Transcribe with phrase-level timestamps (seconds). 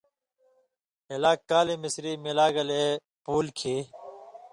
[1.09, 2.83] ہِلاک کالی مصری ملا گلے
[3.23, 3.81] پُولیۡ کھیں